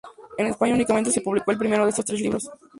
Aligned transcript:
En 0.39 0.47
Español 0.47 0.77
únicamente 0.77 1.11
se 1.11 1.21
publicó 1.21 1.51
el 1.51 1.59
primero 1.59 1.83
de 1.83 1.91
estos 1.91 2.05
tres 2.05 2.21
libros. 2.21 2.49